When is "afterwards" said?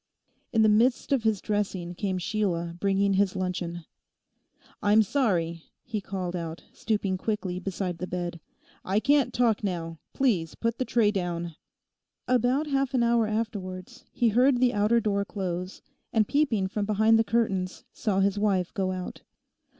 13.27-14.05